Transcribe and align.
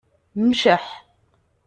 Mceḥ. 0.47 0.85